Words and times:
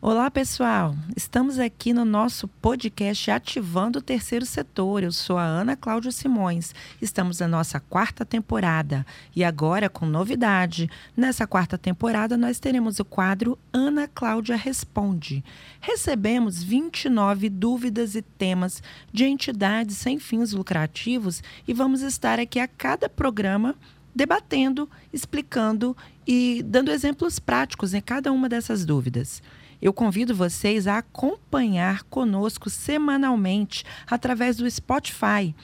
Olá, 0.00 0.30
pessoal! 0.30 0.94
Estamos 1.16 1.58
aqui 1.58 1.92
no 1.92 2.04
nosso 2.04 2.46
podcast 2.46 3.32
Ativando 3.32 3.98
o 3.98 4.02
Terceiro 4.02 4.46
Setor. 4.46 5.02
Eu 5.02 5.10
sou 5.10 5.36
a 5.36 5.42
Ana 5.42 5.74
Cláudia 5.74 6.12
Simões. 6.12 6.72
Estamos 7.02 7.40
na 7.40 7.48
nossa 7.48 7.80
quarta 7.80 8.24
temporada 8.24 9.04
e 9.34 9.42
agora 9.42 9.88
com 9.90 10.06
novidade. 10.06 10.88
Nessa 11.16 11.48
quarta 11.48 11.76
temporada, 11.76 12.36
nós 12.36 12.60
teremos 12.60 13.00
o 13.00 13.04
quadro 13.04 13.58
Ana 13.72 14.06
Cláudia 14.06 14.54
Responde. 14.54 15.44
Recebemos 15.80 16.62
29 16.62 17.48
dúvidas 17.48 18.14
e 18.14 18.22
temas 18.22 18.80
de 19.12 19.24
entidades 19.24 19.96
sem 19.96 20.20
fins 20.20 20.52
lucrativos 20.52 21.42
e 21.66 21.74
vamos 21.74 22.02
estar 22.02 22.38
aqui 22.38 22.60
a 22.60 22.68
cada 22.68 23.08
programa 23.08 23.74
debatendo, 24.14 24.88
explicando 25.12 25.96
e 26.24 26.62
dando 26.64 26.92
exemplos 26.92 27.40
práticos 27.40 27.94
em 27.94 28.00
cada 28.00 28.30
uma 28.30 28.48
dessas 28.48 28.84
dúvidas. 28.84 29.42
Eu 29.80 29.92
convido 29.92 30.34
vocês 30.34 30.86
a 30.86 30.98
acompanhar 30.98 32.02
conosco 32.04 32.68
semanalmente 32.68 33.84
através 34.06 34.56
do 34.56 34.70
Spotify. 34.70 35.54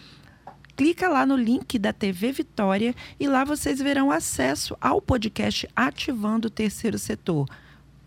Clica 0.77 1.09
lá 1.09 1.25
no 1.25 1.37
link 1.37 1.79
da 1.79 1.93
TV 1.93 2.33
Vitória 2.33 2.95
e 3.19 3.29
lá 3.29 3.45
vocês 3.45 3.79
verão 3.79 4.11
acesso 4.11 4.77
ao 4.81 5.01
podcast 5.01 5.69
Ativando 5.75 6.49
o 6.49 6.51
Terceiro 6.51 6.99
Setor. 6.99 7.49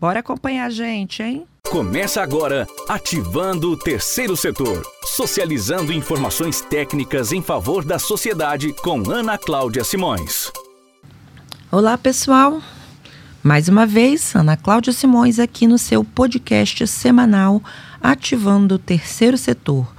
Bora 0.00 0.20
acompanhar 0.20 0.66
a 0.66 0.70
gente, 0.70 1.22
hein? 1.22 1.46
Começa 1.70 2.22
agora 2.22 2.66
Ativando 2.88 3.72
o 3.72 3.78
Terceiro 3.78 4.36
Setor, 4.36 4.82
socializando 5.04 5.92
informações 5.92 6.60
técnicas 6.60 7.32
em 7.32 7.42
favor 7.42 7.84
da 7.84 7.98
sociedade 7.98 8.72
com 8.74 9.10
Ana 9.10 9.36
Cláudia 9.36 9.84
Simões. 9.84 10.50
Olá, 11.70 11.98
pessoal. 11.98 12.62
Mais 13.48 13.66
uma 13.66 13.86
vez, 13.86 14.34
Ana 14.34 14.58
Cláudia 14.58 14.92
Simões 14.92 15.38
aqui 15.38 15.66
no 15.66 15.78
seu 15.78 16.04
podcast 16.04 16.86
semanal 16.86 17.62
Ativando 17.98 18.74
o 18.74 18.78
Terceiro 18.78 19.38
Setor. 19.38 19.90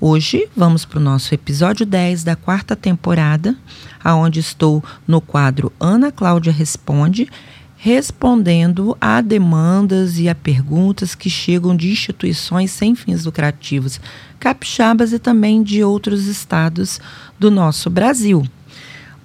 Hoje 0.00 0.48
vamos 0.56 0.84
para 0.84 0.98
o 0.98 1.02
nosso 1.02 1.32
episódio 1.32 1.86
10 1.86 2.24
da 2.24 2.34
quarta 2.34 2.74
temporada, 2.74 3.54
aonde 4.02 4.40
estou 4.40 4.82
no 5.06 5.20
quadro 5.20 5.72
Ana 5.78 6.10
Cláudia 6.10 6.52
Responde, 6.52 7.28
respondendo 7.76 8.98
a 9.00 9.20
demandas 9.20 10.18
e 10.18 10.28
a 10.28 10.34
perguntas 10.34 11.14
que 11.14 11.30
chegam 11.30 11.76
de 11.76 11.88
instituições 11.88 12.72
sem 12.72 12.96
fins 12.96 13.24
lucrativos 13.24 14.00
capixabas 14.40 15.12
e 15.12 15.20
também 15.20 15.62
de 15.62 15.84
outros 15.84 16.26
estados 16.26 17.00
do 17.38 17.52
nosso 17.52 17.88
Brasil. 17.88 18.44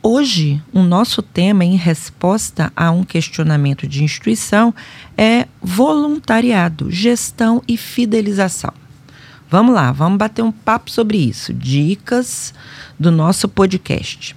Hoje, 0.04 0.60
o 0.74 0.82
nosso 0.82 1.22
tema 1.22 1.64
em 1.64 1.76
resposta 1.76 2.74
a 2.76 2.90
um 2.90 3.04
questionamento 3.04 3.88
de 3.88 4.04
instituição 4.04 4.74
é 5.16 5.46
voluntariado, 5.62 6.90
gestão 6.90 7.62
e 7.68 7.78
fidelização. 7.78 8.74
Vamos 9.48 9.76
lá, 9.76 9.92
vamos 9.92 10.18
bater 10.18 10.42
um 10.42 10.52
papo 10.52 10.90
sobre 10.90 11.20
isso. 11.20 11.54
Dicas 11.54 12.52
do 13.00 13.12
nosso 13.12 13.48
podcast. 13.48 14.36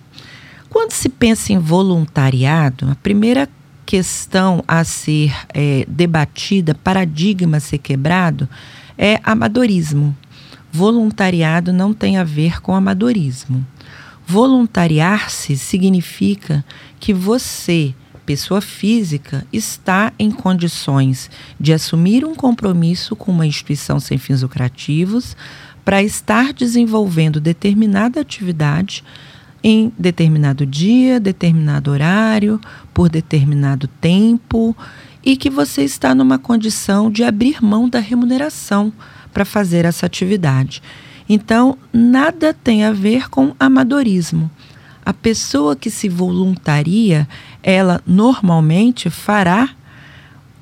Quando 0.68 0.92
se 0.92 1.08
pensa 1.08 1.54
em 1.54 1.58
voluntariado, 1.58 2.90
a 2.90 2.94
primeira 2.96 3.48
questão 3.86 4.62
a 4.68 4.84
ser 4.84 5.34
é, 5.54 5.86
debatida, 5.88 6.74
paradigma 6.74 7.56
a 7.56 7.60
ser 7.60 7.78
quebrado, 7.78 8.46
é 8.98 9.18
amadorismo. 9.24 10.14
Voluntariado 10.70 11.72
não 11.72 11.94
tem 11.94 12.18
a 12.18 12.24
ver 12.24 12.60
com 12.60 12.74
amadorismo. 12.74 13.66
Voluntariar-se 14.26 15.56
significa 15.56 16.64
que 16.98 17.12
você, 17.12 17.94
pessoa 18.24 18.60
física, 18.60 19.46
está 19.52 20.12
em 20.18 20.30
condições 20.30 21.30
de 21.60 21.72
assumir 21.72 22.24
um 22.24 22.34
compromisso 22.34 23.14
com 23.14 23.30
uma 23.30 23.46
instituição 23.46 24.00
sem 24.00 24.16
fins 24.16 24.42
lucrativos 24.42 25.36
para 25.84 26.02
estar 26.02 26.52
desenvolvendo 26.54 27.38
determinada 27.38 28.20
atividade 28.20 29.04
em 29.62 29.92
determinado 29.98 30.66
dia, 30.66 31.20
determinado 31.20 31.90
horário, 31.90 32.60
por 32.92 33.08
determinado 33.08 33.88
tempo, 33.88 34.76
e 35.22 35.36
que 35.36 35.48
você 35.48 35.82
está 35.82 36.14
numa 36.14 36.38
condição 36.38 37.10
de 37.10 37.24
abrir 37.24 37.62
mão 37.62 37.88
da 37.88 37.98
remuneração 37.98 38.92
para 39.32 39.44
fazer 39.44 39.86
essa 39.86 40.04
atividade. 40.04 40.82
Então, 41.28 41.78
nada 41.92 42.52
tem 42.52 42.84
a 42.84 42.92
ver 42.92 43.28
com 43.30 43.54
amadorismo. 43.58 44.50
A 45.04 45.12
pessoa 45.12 45.76
que 45.76 45.90
se 45.90 46.08
voluntaria, 46.08 47.28
ela 47.62 48.00
normalmente 48.06 49.10
fará 49.10 49.70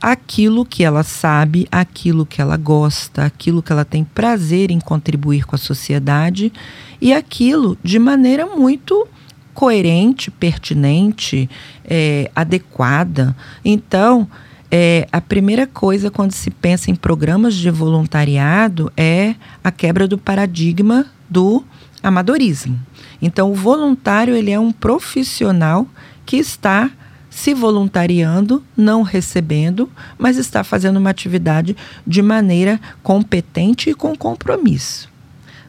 aquilo 0.00 0.64
que 0.64 0.82
ela 0.82 1.04
sabe, 1.04 1.68
aquilo 1.70 2.26
que 2.26 2.42
ela 2.42 2.56
gosta, 2.56 3.24
aquilo 3.24 3.62
que 3.62 3.70
ela 3.70 3.84
tem 3.84 4.02
prazer 4.02 4.72
em 4.72 4.80
contribuir 4.80 5.46
com 5.46 5.54
a 5.54 5.58
sociedade 5.58 6.52
e 7.00 7.12
aquilo 7.12 7.78
de 7.84 8.00
maneira 8.00 8.46
muito 8.46 9.06
coerente, 9.54 10.30
pertinente, 10.30 11.48
é, 11.84 12.28
adequada. 12.34 13.36
Então, 13.64 14.28
é, 14.74 15.06
a 15.12 15.20
primeira 15.20 15.66
coisa 15.66 16.10
quando 16.10 16.32
se 16.32 16.50
pensa 16.50 16.90
em 16.90 16.94
programas 16.94 17.54
de 17.54 17.70
voluntariado 17.70 18.90
é 18.96 19.34
a 19.62 19.70
quebra 19.70 20.08
do 20.08 20.16
paradigma 20.16 21.04
do 21.28 21.62
amadorismo. 22.02 22.80
Então, 23.20 23.52
o 23.52 23.54
voluntário 23.54 24.34
ele 24.34 24.50
é 24.50 24.58
um 24.58 24.72
profissional 24.72 25.86
que 26.24 26.38
está 26.38 26.90
se 27.28 27.52
voluntariando, 27.52 28.62
não 28.74 29.02
recebendo, 29.02 29.90
mas 30.16 30.38
está 30.38 30.64
fazendo 30.64 30.96
uma 30.96 31.10
atividade 31.10 31.76
de 32.06 32.22
maneira 32.22 32.80
competente 33.02 33.90
e 33.90 33.94
com 33.94 34.16
compromisso. 34.16 35.06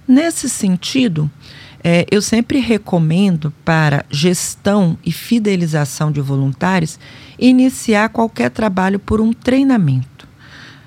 Nesse 0.08 0.50
sentido, 0.50 1.30
é, 1.84 2.06
eu 2.10 2.22
sempre 2.22 2.60
recomendo 2.60 3.54
para 3.66 4.06
gestão 4.10 4.98
e 5.06 5.12
fidelização 5.12 6.12
de 6.12 6.22
voluntários 6.22 6.98
iniciar 7.38 8.08
qualquer 8.10 8.50
trabalho 8.50 9.00
por 9.00 9.20
um 9.20 9.34
treinamento. 9.34 10.26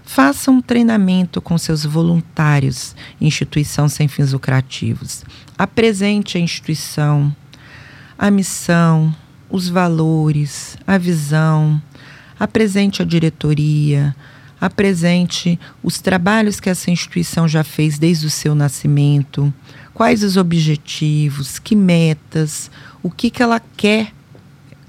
Faça 0.03 0.51
um 0.51 0.63
treinamento 0.63 1.43
com 1.43 1.59
seus 1.59 1.85
voluntários, 1.85 2.97
instituição 3.21 3.89
sem 3.89 4.09
fins 4.09 4.33
lucrativos. 4.33 5.25
Apresente 5.59 6.39
a 6.39 6.41
instituição, 6.41 7.35
a 8.19 8.31
missão, 8.31 9.15
os 9.51 9.69
valores, 9.69 10.79
a 10.87 10.97
visão. 10.97 11.83
Apresente 12.39 13.03
a 13.03 13.05
diretoria, 13.05 14.15
apresente 14.61 15.59
os 15.83 16.01
trabalhos 16.01 16.61
que 16.61 16.71
essa 16.71 16.91
instituição 16.91 17.47
já 17.47 17.63
fez 17.63 17.99
desde 17.99 18.27
o 18.27 18.31
seu 18.31 18.55
nascimento, 18.55 19.53
quais 19.93 20.23
os 20.23 20.37
objetivos, 20.37 21.59
que 21.59 21.77
metas, 21.77 22.71
o 23.03 23.11
que, 23.11 23.31
que 23.31 23.43
ela 23.43 23.61
quer 23.77 24.13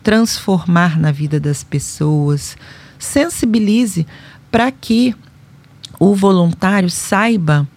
transformar 0.04 0.98
na 0.98 1.12
vida 1.12 1.40
das 1.40 1.64
pessoas. 1.64 2.56
Sensibilize 2.98 4.08
para 4.50 4.72
que 4.72 5.14
o 6.00 6.16
voluntário 6.16 6.90
saiba 6.90 7.68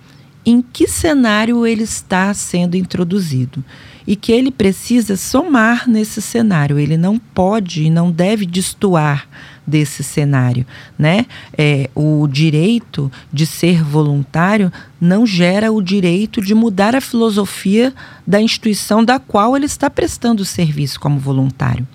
em 0.45 0.63
que 0.63 0.87
cenário 0.87 1.67
ele 1.67 1.83
está 1.83 2.33
sendo 2.33 2.77
introduzido 2.77 3.65
e 4.07 4.17
que 4.17 4.33
ele 4.33 4.51
precisa 4.51 5.17
somar 5.17 5.89
nesse 5.89 6.23
cenário. 6.23 6.79
Ele 6.79 6.97
não 6.97 7.19
pode 7.19 7.85
e 7.85 7.91
não 7.91 8.11
deve 8.11 8.47
destoar 8.47 9.29
desse 9.67 10.03
cenário, 10.03 10.67
né? 10.99 11.27
É, 11.57 11.89
o 11.95 12.27
direito 12.27 13.11
de 13.33 13.47
ser 13.47 13.83
voluntário 13.83 14.73
não 15.01 15.27
gera 15.27 15.73
o 15.73 15.81
direito 15.81 16.43
de 16.43 16.55
mudar 16.55 16.95
a 16.95 17.01
filosofia 17.01 17.93
da 18.27 18.41
instituição 18.41 19.05
da 19.05 19.19
qual 19.19 19.57
ele 19.57 19.67
está 19.67 19.89
prestando 19.89 20.43
o 20.43 20.47
serviço 20.47 21.01
como 21.01 21.19
voluntário. 21.19 21.87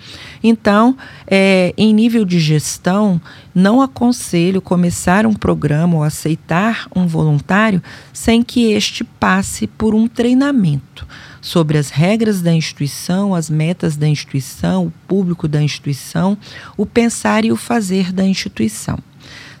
Então, 0.48 0.96
é, 1.26 1.74
em 1.76 1.92
nível 1.92 2.24
de 2.24 2.38
gestão, 2.38 3.20
não 3.52 3.82
aconselho 3.82 4.62
começar 4.62 5.26
um 5.26 5.34
programa 5.34 5.96
ou 5.96 6.04
aceitar 6.04 6.86
um 6.94 7.04
voluntário 7.04 7.82
sem 8.12 8.44
que 8.44 8.70
este 8.70 9.02
passe 9.02 9.66
por 9.66 9.92
um 9.92 10.06
treinamento 10.06 11.04
sobre 11.40 11.78
as 11.78 11.90
regras 11.90 12.42
da 12.42 12.52
instituição, 12.52 13.34
as 13.34 13.50
metas 13.50 13.96
da 13.96 14.06
instituição, 14.06 14.86
o 14.86 14.92
público 15.08 15.48
da 15.48 15.60
instituição, 15.60 16.38
o 16.76 16.86
pensar 16.86 17.44
e 17.44 17.50
o 17.50 17.56
fazer 17.56 18.12
da 18.12 18.24
instituição. 18.24 19.00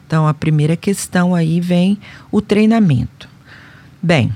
Então, 0.06 0.28
a 0.28 0.34
primeira 0.34 0.76
questão 0.76 1.34
aí 1.34 1.60
vem 1.60 1.98
o 2.30 2.40
treinamento. 2.40 3.28
Bem, 4.00 4.32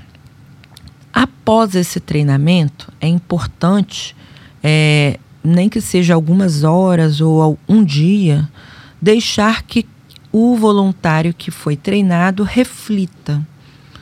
após 1.13 1.75
esse 1.75 2.01
treinamento, 2.01 2.91
é 2.99 3.07
importante, 3.07 4.13
é, 4.61 5.17
nem 5.43 5.69
que 5.69 5.81
seja 5.81 6.13
algumas 6.13 6.63
horas 6.63 7.21
ou 7.21 7.57
um 7.67 7.83
dia, 7.83 8.49
deixar 9.01 9.63
que 9.63 9.85
o 10.31 10.55
voluntário 10.55 11.33
que 11.33 11.51
foi 11.51 11.75
treinado 11.75 12.43
reflita. 12.43 13.45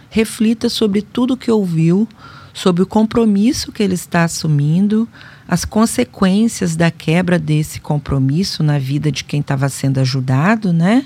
Reflita 0.10 0.70
sobre 0.70 1.02
tudo 1.02 1.38
que 1.38 1.52
ouviu, 1.52 2.08
sobre 2.54 2.84
o 2.84 2.88
compromisso 2.88 3.72
que 3.72 3.82
ele 3.82 3.96
está 3.96 4.24
assumindo, 4.24 5.08
as 5.48 5.66
consequências 5.66 6.76
da 6.76 6.92
quebra 6.92 7.40
desse 7.40 7.80
compromisso 7.80 8.62
na 8.62 8.78
vida 8.78 9.12
de 9.12 9.24
quem 9.24 9.40
estava 9.40 9.70
sendo 9.70 10.00
ajudado, 10.00 10.72
né? 10.74 11.06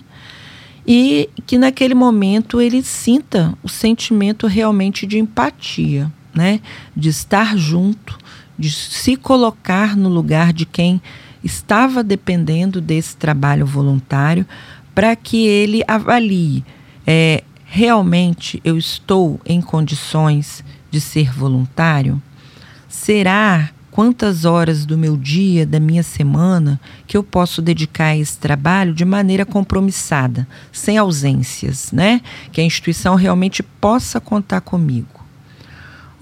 e 0.86 1.30
que 1.46 1.58
naquele 1.58 1.94
momento 1.94 2.60
ele 2.60 2.84
sinta 2.84 3.58
o 3.64 3.70
sentimento 3.70 4.48
realmente 4.48 5.06
de 5.06 5.18
empatia, 5.18 6.12
né? 6.34 6.60
De 6.96 7.10
estar 7.10 7.58
junto, 7.58 8.18
de 8.58 8.72
se 8.72 9.16
colocar 9.16 9.96
no 9.96 10.10
lugar 10.10 10.54
de 10.54 10.66
quem 10.66 11.02
estava 11.44 12.04
dependendo 12.04 12.80
desse 12.80 13.16
trabalho 13.18 13.66
voluntário, 13.66 14.46
para 14.94 15.16
que 15.16 15.46
ele 15.46 15.84
avalie 15.88 16.64
é, 17.06 17.44
realmente 17.66 18.62
eu 18.64 18.78
estou 18.78 19.40
em 19.46 19.62
condições 19.62 20.64
de 20.90 21.02
ser 21.02 21.34
voluntário? 21.34 22.22
Será 22.88 23.72
quantas 23.92 24.46
horas 24.46 24.86
do 24.86 24.98
meu 24.98 25.18
dia, 25.18 25.66
da 25.66 25.80
minha 25.80 26.04
semana, 26.04 26.80
que 27.06 27.18
eu 27.18 27.24
posso 27.24 27.62
dedicar 27.62 28.08
a 28.08 28.18
esse 28.18 28.38
trabalho 28.38 28.94
de 28.94 29.06
maneira 29.06 29.46
compromissada, 29.46 30.48
sem 30.72 30.98
ausências, 30.98 31.92
né? 31.92 32.22
Que 32.52 32.62
a 32.62 32.64
instituição 32.64 33.16
realmente 33.16 33.62
possa 33.62 34.20
contar 34.20 34.62
comigo. 34.62 35.23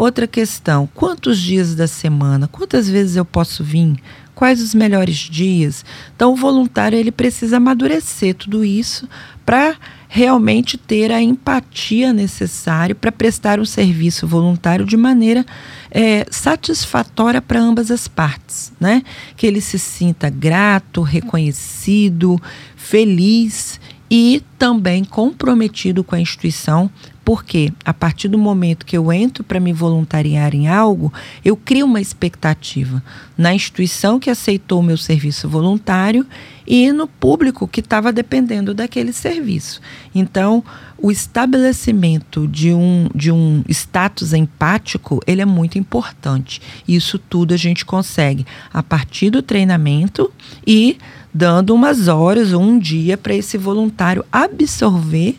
Outra 0.02 0.26
questão: 0.26 0.90
quantos 0.96 1.38
dias 1.38 1.76
da 1.76 1.86
semana? 1.86 2.48
Quantas 2.48 2.90
vezes 2.90 3.18
eu 3.18 3.24
posso 3.24 3.64
vir? 3.64 3.98
Quais 4.34 4.60
os 4.60 4.74
melhores 4.74 5.16
dias? 5.16 5.86
Então, 6.16 6.34
o 6.34 6.36
voluntário 6.36 6.98
ele 6.98 7.12
precisa 7.12 7.58
amadurecer 7.58 8.34
tudo 8.34 8.66
isso 8.66 9.08
para 9.46 9.76
realmente 10.10 10.76
ter 10.76 11.12
a 11.12 11.22
empatia 11.22 12.12
necessária 12.12 12.96
para 12.96 13.12
prestar 13.12 13.60
um 13.60 13.66
serviço 13.66 14.26
voluntário 14.26 14.88
de 14.88 14.98
maneira 14.98 15.46
é, 15.92 16.26
satisfatória 16.32 17.40
para 17.40 17.60
ambas 17.60 17.92
as 17.92 18.08
partes, 18.08 18.74
né? 18.80 19.04
Que 19.38 19.46
ele 19.46 19.62
se 19.62 19.78
sinta 19.78 20.32
grato, 20.32 21.04
reconhecido, 21.04 22.42
feliz 22.76 23.80
e 24.10 24.42
também 24.58 25.04
comprometido 25.04 26.04
com 26.04 26.16
a 26.16 26.20
instituição 26.20 26.90
porque 27.32 27.72
a 27.86 27.94
partir 27.94 28.28
do 28.28 28.38
momento 28.38 28.86
que 28.86 28.98
eu 28.98 29.10
entro 29.10 29.42
para 29.42 29.58
me 29.58 29.72
voluntariar 29.72 30.54
em 30.54 30.68
algo, 30.68 31.14
eu 31.46 31.56
crio 31.56 31.86
uma 31.86 32.02
expectativa 32.02 33.02
na 33.38 33.56
instituição 33.56 34.20
que 34.20 34.30
aceitou 34.30 34.82
o 34.82 34.84
meu 34.84 34.98
serviço 34.98 35.48
voluntário 35.48 36.28
e 36.68 36.92
no 36.92 37.08
público 37.08 37.70
que 37.70 37.80
estava 37.80 38.12
dependendo 38.12 38.74
daquele 38.74 39.14
serviço. 39.14 39.80
Então, 40.14 40.62
o 40.98 41.10
estabelecimento 41.10 42.50
de 42.50 42.74
um, 42.74 43.08
de 43.16 43.32
um 43.32 43.64
status 43.70 44.34
empático, 44.34 45.22
ele 45.26 45.42
é 45.42 45.46
muito 45.46 45.80
importante. 45.80 46.62
Isso 46.86 47.18
tudo 47.18 47.54
a 47.54 47.58
gente 47.58 47.86
consegue 47.86 48.46
a 48.74 48.84
partir 48.84 49.30
do 49.30 49.42
treinamento 49.42 50.30
e 50.68 50.98
dando 51.34 51.74
umas 51.74 52.10
horas 52.10 52.52
ou 52.52 52.62
um 52.62 52.78
dia 52.78 53.18
para 53.18 53.34
esse 53.34 53.58
voluntário 53.58 54.26
absorver 54.30 55.38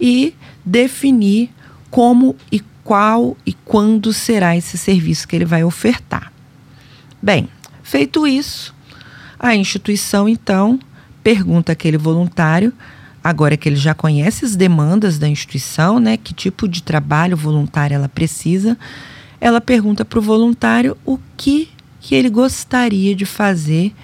e 0.00 0.34
definir 0.64 1.50
como 1.90 2.36
e 2.50 2.60
qual 2.82 3.36
e 3.46 3.52
quando 3.52 4.12
será 4.12 4.56
esse 4.56 4.76
serviço 4.76 5.26
que 5.26 5.36
ele 5.36 5.44
vai 5.44 5.62
ofertar. 5.62 6.32
Bem, 7.20 7.48
feito 7.82 8.26
isso, 8.26 8.74
a 9.38 9.54
instituição 9.54 10.28
então 10.28 10.78
pergunta 11.22 11.72
àquele 11.72 11.96
voluntário, 11.96 12.72
agora 13.22 13.56
que 13.56 13.68
ele 13.68 13.76
já 13.76 13.94
conhece 13.94 14.44
as 14.44 14.56
demandas 14.56 15.18
da 15.18 15.28
instituição, 15.28 16.00
né, 16.00 16.16
que 16.16 16.34
tipo 16.34 16.66
de 16.66 16.82
trabalho 16.82 17.36
voluntário 17.36 17.94
ela 17.94 18.08
precisa, 18.08 18.76
ela 19.40 19.60
pergunta 19.60 20.04
para 20.04 20.18
o 20.18 20.22
voluntário 20.22 20.96
o 21.04 21.18
que 21.36 21.68
que 22.00 22.16
ele 22.16 22.28
gostaria 22.28 23.14
de 23.14 23.24
fazer 23.24 23.94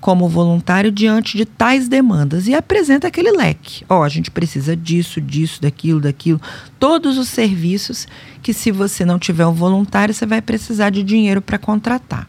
como 0.00 0.28
voluntário 0.28 0.92
diante 0.92 1.36
de 1.36 1.44
tais 1.44 1.88
demandas 1.88 2.46
e 2.46 2.54
apresenta 2.54 3.08
aquele 3.08 3.32
leque. 3.32 3.84
Ó, 3.88 4.00
oh, 4.00 4.02
a 4.02 4.08
gente 4.08 4.30
precisa 4.30 4.76
disso, 4.76 5.20
disso, 5.20 5.60
daquilo, 5.60 6.00
daquilo, 6.00 6.40
todos 6.78 7.18
os 7.18 7.28
serviços 7.28 8.06
que 8.42 8.52
se 8.52 8.70
você 8.70 9.04
não 9.04 9.18
tiver 9.18 9.46
um 9.46 9.52
voluntário, 9.52 10.14
você 10.14 10.24
vai 10.24 10.40
precisar 10.40 10.90
de 10.90 11.02
dinheiro 11.02 11.42
para 11.42 11.58
contratar. 11.58 12.28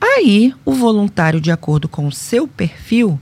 Aí, 0.00 0.52
o 0.64 0.72
voluntário, 0.72 1.40
de 1.40 1.50
acordo 1.50 1.88
com 1.88 2.06
o 2.06 2.12
seu 2.12 2.46
perfil, 2.46 3.18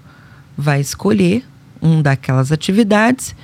vai 0.57 0.81
escolher 0.81 1.45
um 1.81 2.01
daquelas 2.01 2.51
atividades, 2.51 3.35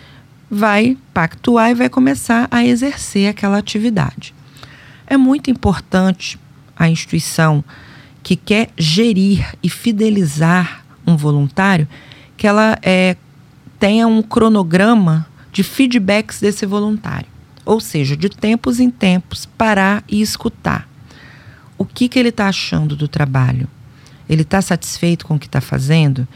vai 0.50 0.96
pactuar 1.12 1.70
e 1.70 1.74
vai 1.74 1.88
começar 1.88 2.48
a 2.50 2.64
exercer 2.64 3.28
aquela 3.28 3.58
atividade. 3.58 4.34
É 5.06 5.16
muito 5.16 5.50
importante 5.50 6.38
a 6.74 6.88
instituição 6.88 7.62
que 8.22 8.36
quer 8.36 8.70
gerir 8.76 9.46
e 9.62 9.68
fidelizar 9.68 10.84
um 11.06 11.16
voluntário, 11.16 11.88
que 12.36 12.46
ela 12.46 12.78
é, 12.82 13.16
tenha 13.78 14.06
um 14.06 14.22
cronograma 14.22 15.26
de 15.52 15.62
feedbacks 15.62 16.40
desse 16.40 16.66
voluntário. 16.66 17.28
Ou 17.64 17.80
seja, 17.80 18.16
de 18.16 18.28
tempos 18.28 18.80
em 18.80 18.90
tempos, 18.90 19.46
parar 19.46 20.02
e 20.08 20.20
escutar. 20.20 20.88
O 21.76 21.84
que, 21.84 22.08
que 22.08 22.18
ele 22.18 22.28
está 22.28 22.48
achando 22.48 22.94
do 22.94 23.08
trabalho? 23.08 23.68
Ele 24.28 24.42
está 24.42 24.60
satisfeito 24.62 25.26
com 25.26 25.34
o 25.34 25.38
que 25.38 25.46
está 25.46 25.60
fazendo? 25.60 26.26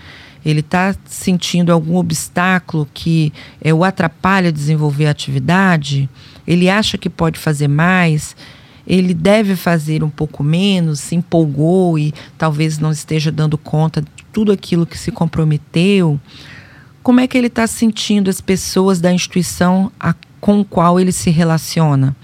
Ele 0.44 0.60
está 0.60 0.94
sentindo 1.06 1.72
algum 1.72 1.96
obstáculo 1.96 2.88
que 2.92 3.32
é, 3.60 3.72
o 3.72 3.84
atrapalha 3.84 4.48
a 4.48 4.52
desenvolver 4.52 5.06
a 5.06 5.10
atividade? 5.10 6.08
Ele 6.46 6.68
acha 6.68 6.98
que 6.98 7.08
pode 7.08 7.38
fazer 7.38 7.68
mais? 7.68 8.36
Ele 8.86 9.14
deve 9.14 9.56
fazer 9.56 10.02
um 10.02 10.10
pouco 10.10 10.42
menos, 10.42 11.00
se 11.00 11.14
empolgou 11.14 11.98
e 11.98 12.12
talvez 12.36 12.78
não 12.78 12.92
esteja 12.92 13.32
dando 13.32 13.56
conta 13.56 14.02
de 14.02 14.08
tudo 14.32 14.52
aquilo 14.52 14.86
que 14.86 14.98
se 14.98 15.10
comprometeu. 15.10 16.20
Como 17.02 17.20
é 17.20 17.26
que 17.26 17.36
ele 17.36 17.48
está 17.48 17.66
sentindo 17.66 18.30
as 18.30 18.40
pessoas 18.40 19.00
da 19.00 19.12
instituição 19.12 19.90
a, 19.98 20.14
com 20.40 20.64
qual 20.64 20.98
ele 20.98 21.12
se 21.12 21.30
relaciona? 21.30 22.16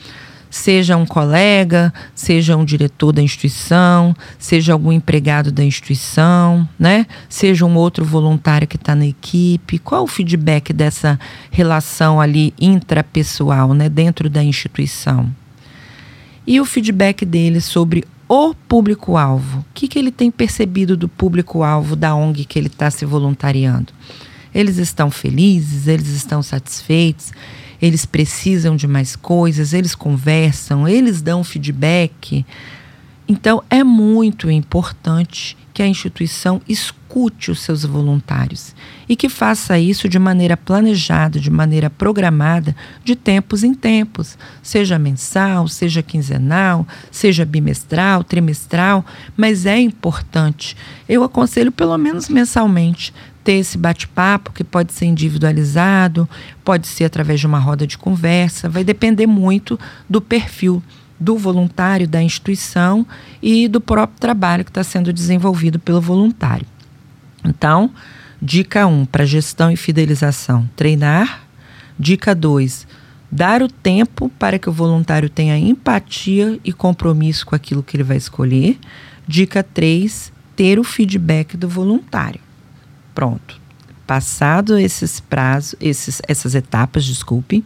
Seja 0.50 0.96
um 0.96 1.06
colega, 1.06 1.94
seja 2.12 2.56
um 2.56 2.64
diretor 2.64 3.12
da 3.12 3.22
instituição, 3.22 4.16
seja 4.36 4.72
algum 4.72 4.90
empregado 4.90 5.52
da 5.52 5.62
instituição, 5.62 6.68
né? 6.76 7.06
Seja 7.28 7.64
um 7.64 7.76
outro 7.76 8.04
voluntário 8.04 8.66
que 8.66 8.74
está 8.74 8.96
na 8.96 9.06
equipe. 9.06 9.78
Qual 9.78 10.02
o 10.02 10.08
feedback 10.08 10.72
dessa 10.72 11.20
relação 11.52 12.20
ali 12.20 12.52
intrapessoal, 12.60 13.74
né, 13.74 13.88
dentro 13.88 14.28
da 14.28 14.42
instituição? 14.42 15.30
E 16.50 16.60
o 16.60 16.64
feedback 16.64 17.24
dele 17.24 17.60
sobre 17.60 18.04
o 18.28 18.52
público-alvo. 18.54 19.60
O 19.60 19.64
que, 19.72 19.86
que 19.86 19.96
ele 19.96 20.10
tem 20.10 20.32
percebido 20.32 20.96
do 20.96 21.08
público-alvo 21.08 21.94
da 21.94 22.12
ONG 22.12 22.44
que 22.44 22.58
ele 22.58 22.66
está 22.66 22.90
se 22.90 23.04
voluntariando? 23.04 23.92
Eles 24.52 24.76
estão 24.76 25.12
felizes, 25.12 25.86
eles 25.86 26.08
estão 26.08 26.42
satisfeitos, 26.42 27.32
eles 27.80 28.04
precisam 28.04 28.74
de 28.74 28.88
mais 28.88 29.14
coisas, 29.14 29.72
eles 29.72 29.94
conversam, 29.94 30.88
eles 30.88 31.22
dão 31.22 31.44
feedback. 31.44 32.44
Então, 33.28 33.62
é 33.70 33.84
muito 33.84 34.50
importante 34.50 35.56
que 35.80 35.84
a 35.84 35.86
instituição 35.86 36.60
escute 36.68 37.50
os 37.50 37.60
seus 37.60 37.86
voluntários 37.86 38.74
e 39.08 39.16
que 39.16 39.30
faça 39.30 39.78
isso 39.78 40.10
de 40.10 40.18
maneira 40.18 40.54
planejada, 40.54 41.40
de 41.40 41.50
maneira 41.50 41.88
programada, 41.88 42.76
de 43.02 43.16
tempos 43.16 43.64
em 43.64 43.72
tempos, 43.72 44.36
seja 44.62 44.98
mensal, 44.98 45.66
seja 45.68 46.02
quinzenal, 46.02 46.86
seja 47.10 47.46
bimestral, 47.46 48.22
trimestral, 48.22 49.02
mas 49.34 49.64
é 49.64 49.80
importante. 49.80 50.76
Eu 51.08 51.24
aconselho 51.24 51.72
pelo 51.72 51.96
menos 51.96 52.28
mensalmente 52.28 53.14
ter 53.42 53.54
esse 53.54 53.78
bate-papo 53.78 54.52
que 54.52 54.62
pode 54.62 54.92
ser 54.92 55.06
individualizado, 55.06 56.28
pode 56.62 56.86
ser 56.86 57.04
através 57.04 57.40
de 57.40 57.46
uma 57.46 57.58
roda 57.58 57.86
de 57.86 57.96
conversa, 57.96 58.68
vai 58.68 58.84
depender 58.84 59.26
muito 59.26 59.80
do 60.06 60.20
perfil 60.20 60.82
do 61.20 61.36
voluntário, 61.36 62.08
da 62.08 62.22
instituição 62.22 63.06
e 63.42 63.68
do 63.68 63.80
próprio 63.80 64.18
trabalho 64.18 64.64
que 64.64 64.70
está 64.70 64.82
sendo 64.82 65.12
desenvolvido 65.12 65.78
pelo 65.78 66.00
voluntário. 66.00 66.66
Então, 67.44 67.90
dica 68.40 68.86
1 68.86 69.00
um, 69.00 69.04
para 69.04 69.26
gestão 69.26 69.70
e 69.70 69.76
fidelização: 69.76 70.68
treinar. 70.74 71.44
Dica 71.98 72.34
2, 72.34 72.86
dar 73.30 73.62
o 73.62 73.68
tempo 73.68 74.30
para 74.38 74.58
que 74.58 74.70
o 74.70 74.72
voluntário 74.72 75.28
tenha 75.28 75.58
empatia 75.58 76.58
e 76.64 76.72
compromisso 76.72 77.44
com 77.44 77.54
aquilo 77.54 77.82
que 77.82 77.94
ele 77.94 78.02
vai 78.02 78.16
escolher. 78.16 78.78
Dica 79.28 79.62
3, 79.62 80.32
ter 80.56 80.78
o 80.78 80.84
feedback 80.84 81.58
do 81.58 81.68
voluntário. 81.68 82.40
Pronto. 83.14 83.60
Passado 84.06 84.78
esses 84.78 85.20
prazos, 85.20 85.76
esses, 85.78 86.22
essas 86.26 86.54
etapas, 86.54 87.04
desculpe, 87.04 87.62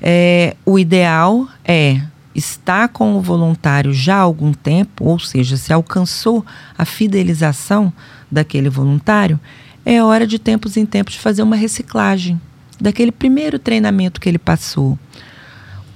é, 0.00 0.56
o 0.64 0.78
ideal 0.78 1.48
é 1.64 2.00
está 2.36 2.86
com 2.86 3.16
o 3.16 3.20
voluntário 3.20 3.92
já 3.92 4.16
há 4.16 4.20
algum 4.20 4.52
tempo, 4.52 5.04
ou 5.04 5.18
seja, 5.18 5.56
se 5.56 5.72
alcançou 5.72 6.44
a 6.76 6.84
fidelização 6.84 7.92
daquele 8.30 8.68
voluntário, 8.68 9.40
é 9.84 10.02
hora 10.02 10.26
de 10.26 10.38
tempos 10.38 10.76
em 10.76 10.84
tempos 10.84 11.14
de 11.14 11.20
fazer 11.20 11.42
uma 11.42 11.56
reciclagem 11.56 12.40
daquele 12.78 13.10
primeiro 13.10 13.58
treinamento 13.58 14.20
que 14.20 14.28
ele 14.28 14.38
passou. 14.38 14.98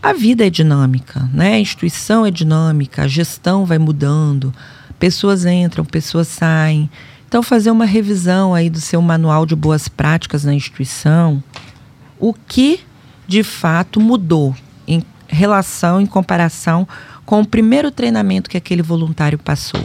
A 0.03 0.15
vida 0.15 0.47
é 0.47 0.51
dinâmica, 0.51 1.29
né? 1.33 1.55
A 1.55 1.61
instituição 1.61 2.25
é 2.25 2.31
dinâmica, 2.31 3.03
a 3.03 3.09
gestão 3.09 3.67
vai 3.67 3.79
mudando, 3.79 4.55
pessoas 4.99 5.45
entram, 5.45 5.85
pessoas 5.85 6.27
saem. 6.29 6.89
Então, 7.29 7.43
fazer 7.43 7.71
uma 7.71 7.85
revisão 7.85 8.55
aí 8.55 8.71
do 8.71 8.81
seu 8.81 9.03
manual 9.03 9.45
de 9.45 9.55
boas 9.55 9.89
práticas 9.89 10.43
na 10.43 10.55
instituição, 10.55 11.43
o 12.19 12.33
que 12.33 12.81
de 13.29 13.43
fato 13.43 14.01
mudou 14.01 14.57
em 14.89 15.03
relação, 15.31 16.01
em 16.01 16.07
comparação 16.07 16.87
com 17.25 17.41
o 17.41 17.47
primeiro 17.47 17.91
treinamento 17.91 18.51
que 18.51 18.57
aquele 18.57 18.83
voluntário 18.83 19.39
passou. 19.39 19.85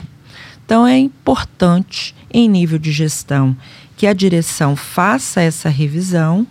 Então, 0.65 0.85
é 0.85 0.97
importante, 0.97 2.15
em 2.33 2.49
nível 2.49 2.79
de 2.79 2.91
gestão, 2.91 3.55
que 3.95 4.07
a 4.07 4.13
direção 4.13 4.75
faça 4.75 5.41
essa 5.41 5.69
revisão 5.69 6.45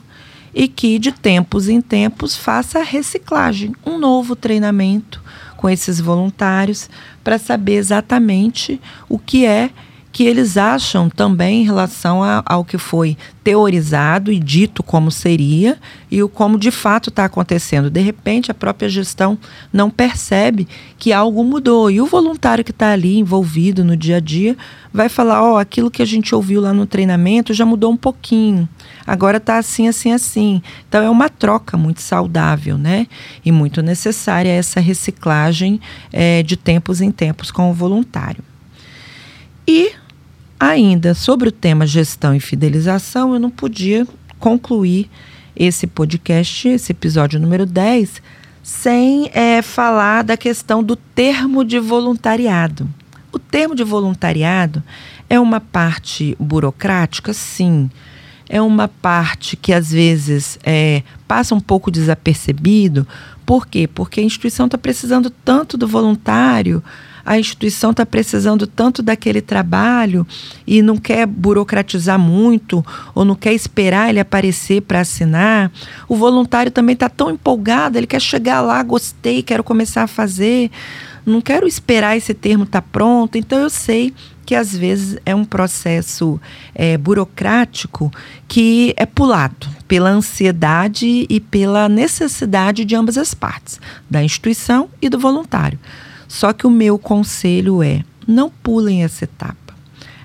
e 0.55 0.69
que, 0.69 0.99
de 0.99 1.11
tempos 1.11 1.69
em 1.69 1.81
tempos, 1.81 2.37
faça 2.37 2.79
a 2.79 2.85
reciclagem, 2.85 3.75
um 3.85 3.99
novo 3.99 4.37
treinamento 4.37 5.21
com 5.57 5.69
esses 5.69 5.99
voluntários 5.99 6.89
para 7.25 7.39
saber 7.39 7.75
exatamente 7.75 8.81
o 9.09 9.19
que 9.19 9.45
é 9.45 9.71
que 10.15 10.23
eles 10.23 10.57
acham 10.57 11.11
também 11.11 11.63
em 11.63 11.65
relação 11.65 12.23
a, 12.23 12.41
ao 12.47 12.65
que 12.65 12.79
foi 12.79 13.19
teorizado 13.43 14.31
e 14.31 14.39
dito 14.39 14.81
como 14.81 15.11
seria 15.11 15.77
e 16.09 16.23
o 16.23 16.29
como 16.29 16.57
de 16.57 16.71
fato 16.71 17.09
está 17.11 17.25
acontecendo. 17.25 17.91
De 17.91 18.01
repente, 18.01 18.49
a 18.49 18.55
própria 18.55 18.89
gestão 18.89 19.37
não 19.73 19.91
percebe 19.91 20.69
que 21.01 21.13
algo 21.13 21.43
mudou 21.43 21.91
e 21.91 22.01
o 22.01 22.07
voluntário 22.07 22.63
que 22.63 22.71
está 22.71 22.93
ali 22.93 23.19
envolvido 23.19 23.85
no 23.85 23.97
dia 23.97 24.19
a 24.19 24.21
dia 24.21 24.57
vai 24.93 25.09
falar: 25.09 25.43
ó, 25.43 25.55
oh, 25.55 25.57
aquilo 25.57 25.91
que 25.91 26.01
a 26.01 26.07
gente 26.07 26.33
ouviu 26.33 26.61
lá 26.61 26.73
no 26.73 26.87
treinamento 26.87 27.53
já 27.53 27.67
mudou 27.67 27.91
um 27.91 27.97
pouquinho. 27.97 28.69
Agora 29.05 29.39
está 29.39 29.59
assim, 29.59 29.89
assim, 29.89 30.13
assim. 30.13 30.63
Então 30.89 31.03
é 31.03 31.11
uma 31.11 31.29
troca 31.29 31.77
muito 31.77 32.01
saudável, 32.01 32.79
né? 32.79 33.09
E 33.45 33.51
muito 33.51 33.83
necessária 33.83 34.49
essa 34.49 34.79
reciclagem 34.79 35.81
é, 36.13 36.41
de 36.45 36.57
tempos 36.57 37.01
em 37.01 37.11
tempos 37.11 37.51
com 37.51 37.69
o 37.69 37.75
voluntário. 37.75 38.45
E 39.67 39.93
Ainda 40.59 41.15
sobre 41.15 41.49
o 41.49 41.53
tema 41.53 41.87
gestão 41.87 42.35
e 42.35 42.41
fidelização, 42.41 43.35
eu 43.35 43.41
não 43.41 43.51
podia 43.51 44.07
concluir 44.39 45.11
esse 45.57 45.87
podcast, 45.87 46.69
esse 46.69 46.93
episódio 46.93 47.41
número 47.41 47.67
10, 47.67 48.23
sem 48.63 49.31
é, 49.33 49.63
falar 49.63 50.23
da 50.23 50.37
questão 50.37 50.83
do 50.83 50.97
termo 50.97 51.65
de 51.65 51.79
voluntariado. 51.79 52.89
O 53.33 53.39
termo 53.39 53.75
de 53.75 53.85
voluntariado 53.85 54.83
é 55.29 55.39
uma 55.39 55.61
parte 55.61 56.37
burocrática, 56.39 57.33
sim. 57.33 57.91
É 58.49 58.61
uma 58.61 58.89
parte 58.89 59.57
que 59.57 59.73
às 59.73 59.91
vezes 59.91 60.59
é, 60.63 61.03
passa 61.27 61.55
um 61.55 61.61
pouco 61.61 61.91
desapercebido. 61.91 63.07
Por 63.45 63.67
quê? 63.67 63.89
Porque 63.89 64.21
a 64.21 64.25
instituição 64.25 64.67
está 64.67 64.79
precisando 64.79 65.31
tanto 65.31 65.77
do 65.77 65.89
voluntário 65.89 66.83
a 67.25 67.39
instituição 67.39 67.91
está 67.91 68.05
precisando 68.05 68.67
tanto 68.67 69.03
daquele 69.03 69.41
trabalho 69.41 70.27
e 70.67 70.83
não 70.83 70.97
quer 70.97 71.27
burocratizar 71.27 72.19
muito 72.19 72.85
ou 73.15 73.25
não 73.25 73.35
quer 73.35 73.55
esperar 73.55 74.11
ele 74.11 74.21
aparecer 74.21 74.83
para 74.83 75.01
assinar. 75.01 75.71
O 76.09 76.17
voluntário 76.17 76.71
também 76.71 76.95
está 76.95 77.09
tão 77.09 77.31
empolgado, 77.31 77.97
ele 77.99 78.07
quer 78.07 78.21
chegar 78.21 78.61
lá, 78.61 78.83
gostei, 78.83 79.43
quero 79.43 79.65
começar 79.65 80.03
a 80.03 80.09
fazer. 80.09 80.71
Não 81.25 81.41
quero 81.41 81.67
esperar 81.67 82.17
esse 82.17 82.35
termo 82.35 82.65
estar 82.65 82.83
tá 82.83 82.89
pronto. 82.93 83.39
Então 83.39 83.59
eu 83.59 83.71
sei 83.71 84.13
que 84.45 84.55
às 84.55 84.77
vezes 84.77 85.19
é 85.25 85.35
um 85.35 85.45
processo 85.45 86.39
é, 86.75 86.99
burocrático 86.99 88.13
que 88.47 88.93
é 88.97 89.07
pulado 89.07 89.67
pela 89.89 90.11
ansiedade 90.11 91.27
e 91.29 91.41
pela 91.41 91.89
necessidade 91.89 92.85
de 92.85 92.95
ambas 92.95 93.17
as 93.17 93.33
partes, 93.33 93.81
da 94.09 94.23
instituição 94.23 94.89
e 95.01 95.09
do 95.09 95.19
voluntário. 95.19 95.79
Só 96.35 96.53
que 96.53 96.67
o 96.67 96.71
meu 96.71 96.99
conselho 96.99 97.81
é: 97.81 98.03
não 98.27 98.51
pulem 98.51 99.05
essa 99.05 99.23
etapa. 99.23 99.73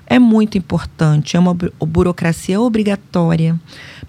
É 0.04 0.18
muito 0.18 0.58
importante, 0.58 1.36
é 1.36 1.40
uma 1.40 1.54
burocracia 1.54 2.60
obrigatória. 2.60 3.56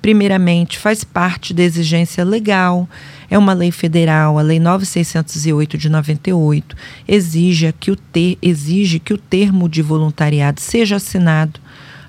Primeiramente, 0.01 0.79
faz 0.79 1.03
parte 1.03 1.53
da 1.53 1.61
exigência 1.61 2.25
legal, 2.25 2.89
é 3.29 3.37
uma 3.37 3.53
lei 3.53 3.69
federal, 3.69 4.39
a 4.39 4.41
Lei 4.41 4.59
9608 4.59 5.77
de 5.77 5.89
98, 5.89 6.75
exige 7.07 7.71
que 7.79 7.91
o, 7.91 7.95
ter, 7.95 8.35
exige 8.41 8.97
que 8.97 9.13
o 9.13 9.17
termo 9.19 9.69
de 9.69 9.83
voluntariado 9.83 10.59
seja 10.59 10.95
assinado 10.95 11.59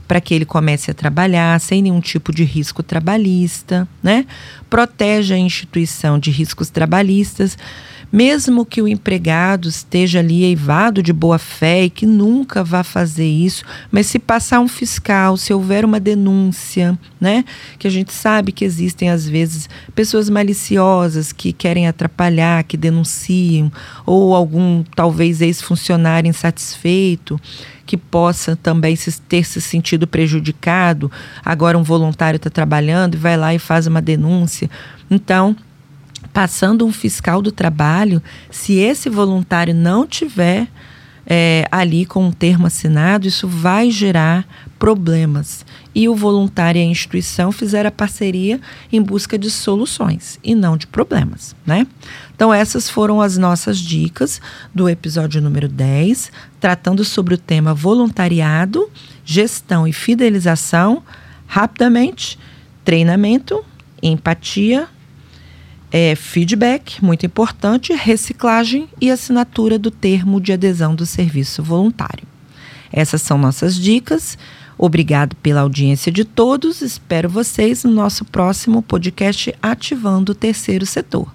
para 0.09 0.23
que 0.23 0.33
ele 0.33 0.47
comece 0.47 0.91
a 0.91 0.95
trabalhar 0.95 1.61
sem 1.61 1.83
nenhum 1.83 2.01
tipo 2.01 2.35
de 2.35 2.45
risco 2.45 2.83
trabalhista, 2.83 3.87
né? 4.03 4.25
Protege 4.71 5.35
a 5.35 5.39
instituição 5.39 6.19
de 6.19 6.31
riscos 6.31 6.71
trabalhistas 6.71 7.59
mesmo 8.13 8.67
que 8.67 8.83
o 8.83 8.87
empregado 8.87 9.69
esteja 9.69 10.19
ali 10.19 10.45
eivado 10.45 11.03
de 11.03 11.13
boa 11.13 11.39
fé 11.39 11.85
e 11.85 11.91
que 11.91 12.05
nunca 12.05 12.63
vá 12.63 12.85
fazer 12.85 13.27
isso, 13.27 13.65
mas 13.91 14.07
se 14.07 14.19
passar 14.19 14.61
um 14.61 14.69
fiscal, 14.69 15.37
se 15.39 15.55
houver 15.55 15.85
uma 15.85 15.99
denúncia, 15.99 16.99
né, 17.19 17.45
que 17.79 17.89
a 17.89 17.91
gente 17.91 18.13
sabe 18.13 18.53
que 18.53 18.65
existem 18.65 19.09
às 19.09 19.27
vezes 19.27 19.69
pessoas 19.95 20.29
maliciosas 20.29 21.33
que 21.33 21.53
querem 21.53 21.89
atrapalhar, 21.89 22.65
que 22.65 22.77
denunciam, 22.77 23.73
ou 24.05 24.35
algum 24.35 24.85
talvez 24.95 25.41
ex-funcionário 25.41 26.29
insatisfeito 26.29 27.41
que 27.85 27.97
possa 27.97 28.57
também 28.57 28.97
ter 29.29 29.45
se 29.45 29.61
sentido 29.61 30.07
prejudicado. 30.07 31.11
Agora 31.45 31.77
um 31.77 31.83
voluntário 31.83 32.37
está 32.37 32.49
trabalhando 32.49 33.15
e 33.15 33.19
vai 33.19 33.37
lá 33.37 33.55
e 33.55 33.59
faz 33.59 33.87
uma 33.87 34.01
denúncia. 34.01 34.71
Então, 35.11 35.57
passando 36.33 36.87
um 36.87 36.93
fiscal 36.93 37.43
do 37.43 37.53
trabalho, 37.53 38.23
se 38.51 38.75
esse 38.75 39.09
voluntário 39.09 39.75
não 39.75 40.07
tiver 40.07 40.69
é, 41.27 41.67
ali 41.71 42.05
com 42.05 42.27
um 42.27 42.33
termo 42.33 42.67
assinado, 42.67 43.29
isso 43.29 43.47
vai 43.47 43.91
gerar 43.91 44.47
problemas. 44.79 45.65
E 45.95 46.09
o 46.09 46.17
voluntário 46.17 46.81
e 46.81 46.83
a 46.83 46.87
instituição 46.87 47.53
fizeram 47.53 47.89
a 47.89 47.93
parceria 47.93 48.61
em 48.91 49.01
busca 49.01 49.39
de 49.39 49.51
soluções 49.51 50.39
e 50.43 50.55
não 50.55 50.77
de 50.77 50.87
problemas, 50.87 51.55
né? 51.65 51.87
Então, 52.35 52.53
essas 52.53 52.89
foram 52.89 53.21
as 53.21 53.39
nossas 53.39 53.79
dicas 53.79 54.41
do 54.75 54.89
episódio 54.89 55.41
número 55.41 55.69
10, 55.69 56.33
tratando 56.59 57.05
sobre 57.05 57.35
o 57.35 57.39
tema 57.39 57.73
voluntariado, 57.73 58.91
gestão 59.25 59.87
e 59.87 59.93
fidelização, 59.93 61.05
rapidamente, 61.47 62.39
treinamento, 62.85 63.65
empatia, 64.03 64.89
é, 65.93 66.15
feedback, 66.17 67.05
muito 67.05 67.27
importante, 67.27 67.93
reciclagem 67.93 68.89
e 68.99 69.11
assinatura 69.11 69.79
do 69.79 69.91
termo 69.91 70.41
de 70.41 70.53
adesão 70.53 70.95
do 70.95 71.05
serviço 71.05 71.63
voluntário. 71.63 72.27
Essas 72.91 73.21
são 73.21 73.37
nossas 73.37 73.77
dicas. 73.77 74.39
Obrigado 74.79 75.37
pela 75.37 75.61
audiência 75.61 76.11
de 76.11 76.25
todos. 76.25 76.81
Espero 76.81 77.29
vocês 77.29 77.85
no 77.85 77.91
nosso 77.91 78.25
próximo 78.25 78.83
podcast 78.83 79.55
Ativando 79.63 80.33
o 80.33 80.35
Terceiro 80.35 80.87
Setor. 80.87 81.33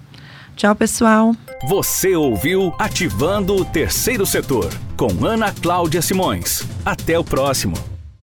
Tchau, 0.56 0.74
pessoal. 0.74 1.36
Você 1.68 2.16
ouviu 2.16 2.74
Ativando 2.78 3.54
o 3.54 3.64
Terceiro 3.64 4.26
Setor 4.26 4.72
com 4.96 5.24
Ana 5.24 5.52
Cláudia 5.52 6.02
Simões. 6.02 6.64
Até 6.84 7.16
o 7.16 7.22
próximo. 7.22 7.97